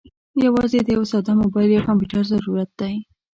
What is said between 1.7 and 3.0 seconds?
یا کمپیوټر ضرورت دی.